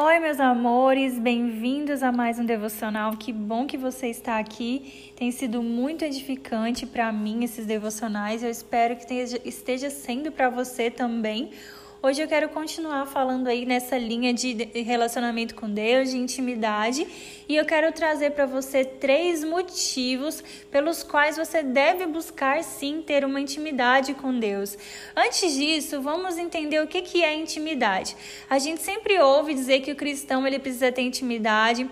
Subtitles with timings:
[0.00, 3.16] Oi, meus amores, bem-vindos a mais um devocional.
[3.16, 5.12] Que bom que você está aqui.
[5.16, 8.44] Tem sido muito edificante para mim esses devocionais.
[8.44, 9.12] Eu espero que
[9.44, 11.50] esteja sendo para você também.
[12.00, 17.04] Hoje eu quero continuar falando aí nessa linha de relacionamento com Deus, de intimidade,
[17.48, 23.24] e eu quero trazer para você três motivos pelos quais você deve buscar sim ter
[23.24, 24.78] uma intimidade com Deus.
[25.16, 28.16] Antes disso, vamos entender o que que é intimidade.
[28.48, 31.90] A gente sempre ouve dizer que o cristão ele precisa ter intimidade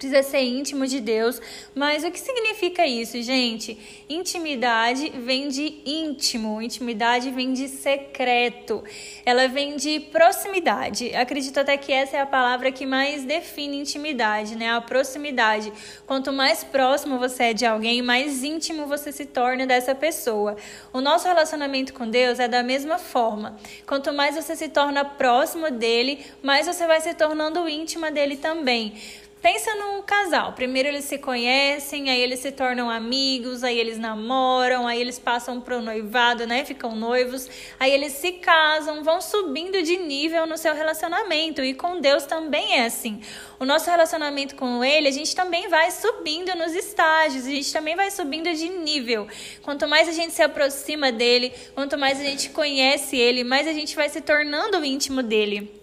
[0.00, 1.40] precisa ser íntimo de Deus.
[1.74, 3.78] Mas o que significa isso, gente?
[4.08, 8.82] Intimidade vem de íntimo, intimidade vem de secreto,
[9.26, 11.14] ela vem de proximidade.
[11.14, 14.70] Acredito até que essa é a palavra que mais define intimidade, né?
[14.70, 15.70] A proximidade.
[16.06, 20.56] Quanto mais próximo você é de alguém, mais íntimo você se torna dessa pessoa.
[20.94, 23.58] O nosso relacionamento com Deus é da mesma forma.
[23.86, 28.94] Quanto mais você se torna próximo dele, mais você vai se tornando íntima dele também.
[29.42, 30.52] Pensa num casal.
[30.52, 35.62] Primeiro eles se conhecem, aí eles se tornam amigos, aí eles namoram, aí eles passam
[35.62, 36.62] pro noivado, né?
[36.62, 41.62] Ficam noivos, aí eles se casam, vão subindo de nível no seu relacionamento.
[41.62, 43.22] E com Deus também é assim.
[43.58, 47.96] O nosso relacionamento com Ele, a gente também vai subindo nos estágios, a gente também
[47.96, 49.26] vai subindo de nível.
[49.62, 53.72] Quanto mais a gente se aproxima dele, quanto mais a gente conhece Ele, mais a
[53.72, 55.79] gente vai se tornando íntimo dele.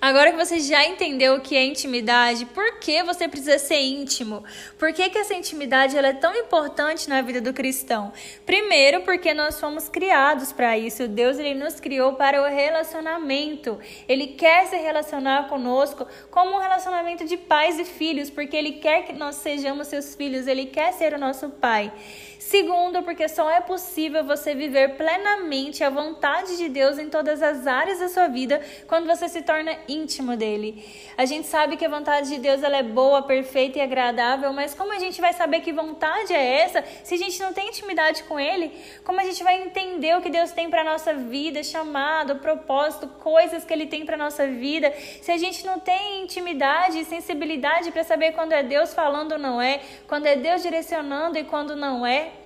[0.00, 4.44] Agora que você já entendeu o que é intimidade, por que você precisa ser íntimo?
[4.78, 8.12] Por que, que essa intimidade é tão importante na vida do cristão?
[8.44, 11.08] Primeiro, porque nós fomos criados para isso.
[11.08, 13.78] Deus ele nos criou para o relacionamento.
[14.06, 19.06] Ele quer se relacionar conosco como um relacionamento de pais e filhos, porque ele quer
[19.06, 21.90] que nós sejamos seus filhos, ele quer ser o nosso pai.
[22.38, 27.66] Segundo, porque só é possível você viver plenamente a vontade de Deus em todas as
[27.66, 29.53] áreas da sua vida quando você se torna
[29.88, 30.84] íntimo dele.
[31.16, 34.74] A gente sabe que a vontade de Deus ela é boa, perfeita e agradável, mas
[34.74, 38.22] como a gente vai saber que vontade é essa se a gente não tem intimidade
[38.24, 38.72] com ele?
[39.04, 43.64] Como a gente vai entender o que Deus tem para nossa vida, chamado, propósito, coisas
[43.64, 48.04] que ele tem para nossa vida, se a gente não tem intimidade e sensibilidade para
[48.04, 52.06] saber quando é Deus falando ou não é, quando é Deus direcionando e quando não
[52.06, 52.43] é?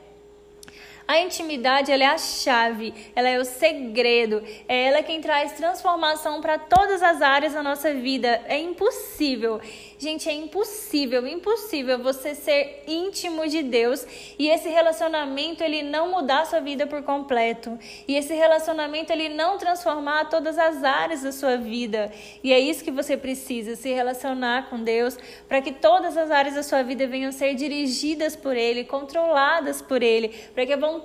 [1.08, 6.42] A intimidade ela é a chave, ela é o segredo, é ela quem traz transformação
[6.42, 8.42] para todas as áreas da nossa vida.
[8.46, 9.58] É impossível
[10.00, 14.06] Gente, é impossível, impossível você ser íntimo de Deus
[14.38, 17.76] e esse relacionamento ele não mudar sua vida por completo.
[18.06, 22.12] E esse relacionamento ele não transformar todas as áreas da sua vida.
[22.44, 25.18] E é isso que você precisa, se relacionar com Deus,
[25.48, 30.00] para que todas as áreas da sua vida venham ser dirigidas por ele, controladas por
[30.00, 30.97] ele, para que a vontade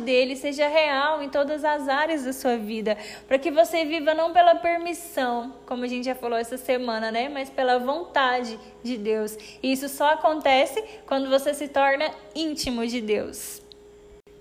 [0.00, 2.96] dele seja real em todas as áreas da sua vida,
[3.26, 7.28] para que você viva não pela permissão, como a gente já falou essa semana, né,
[7.28, 9.36] mas pela vontade vontade de Deus.
[9.62, 13.63] E isso só acontece quando você se torna íntimo de Deus.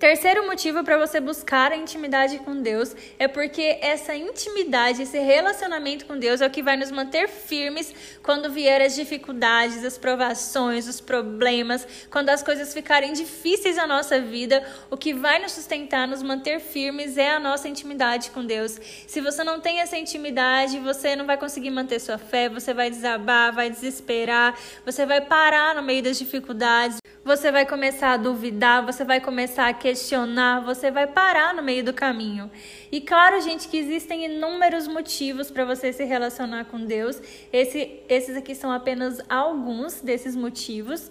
[0.04, 6.06] Terceiro motivo para você buscar a intimidade com Deus é porque essa intimidade, esse relacionamento
[6.06, 10.90] com Deus é o que vai nos manter firmes quando vier as dificuldades, as provações,
[10.90, 16.06] os problemas, quando as coisas ficarem difíceis na nossa vida, o que vai nos sustentar,
[16.06, 18.78] nos manter firmes é a nossa intimidade com Deus.
[19.08, 22.90] Se você não tem essa intimidade, você não vai conseguir manter sua fé, você vai
[22.90, 24.54] desabar, vai desesperar,
[24.86, 29.68] você vai parar no meio das dificuldades, você vai começar a duvidar, você vai começar
[29.68, 32.52] a questionar, você vai parar no meio do caminho.
[32.92, 37.22] E claro, gente, que existem inúmeros motivos para você se relacionar com Deus.
[37.52, 41.10] Esse, esses aqui são apenas alguns desses motivos.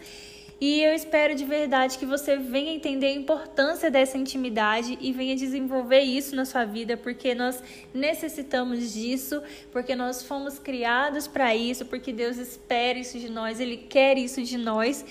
[0.61, 5.35] E eu espero de verdade que você venha entender a importância dessa intimidade e venha
[5.35, 7.61] desenvolver isso na sua vida, porque nós
[7.93, 9.43] necessitamos disso,
[9.73, 14.41] porque nós fomos criados para isso, porque Deus espera isso de nós, Ele quer isso
[14.41, 15.05] de nós.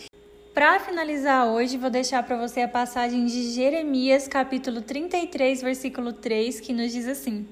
[0.54, 6.60] Para finalizar hoje, vou deixar para você a passagem de Jeremias, capítulo 33, versículo 3,
[6.60, 7.48] que nos diz assim: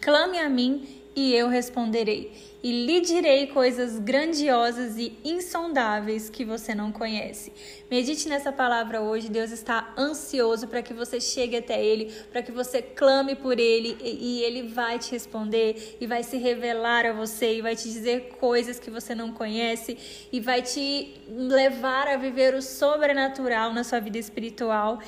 [0.00, 6.74] Clame a mim e eu responderei e lhe direi coisas grandiosas e insondáveis que você
[6.74, 7.52] não conhece.
[7.90, 9.28] Medite nessa palavra hoje.
[9.28, 13.96] Deus está ansioso para que você chegue até Ele, para que você clame por Ele
[14.00, 18.36] e Ele vai te responder e vai se revelar a você e vai te dizer
[18.38, 19.98] coisas que você não conhece
[20.30, 25.00] e vai te levar a viver o sobrenatural na sua vida espiritual.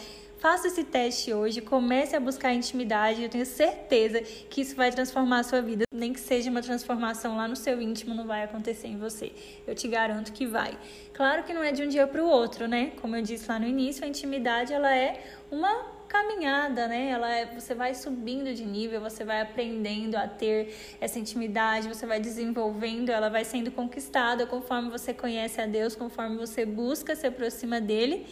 [0.44, 3.22] Faça esse teste hoje, comece a buscar intimidade.
[3.22, 5.84] Eu tenho certeza que isso vai transformar a sua vida.
[5.90, 9.32] Nem que seja uma transformação lá no seu íntimo, não vai acontecer em você.
[9.66, 10.76] Eu te garanto que vai.
[11.14, 12.92] Claro que não é de um dia para o outro, né?
[13.00, 15.18] Como eu disse lá no início, a intimidade ela é
[15.50, 17.08] uma caminhada, né?
[17.08, 22.04] Ela é, você vai subindo de nível, você vai aprendendo a ter essa intimidade, você
[22.04, 27.26] vai desenvolvendo, ela vai sendo conquistada conforme você conhece a Deus, conforme você busca se
[27.26, 28.26] aproxima dele.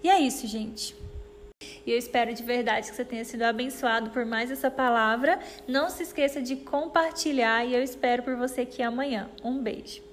[0.00, 0.94] E é isso, gente.
[1.86, 5.38] E eu espero de verdade que você tenha sido abençoado por mais essa palavra.
[5.68, 9.30] Não se esqueça de compartilhar e eu espero por você aqui amanhã.
[9.44, 10.06] Um beijo.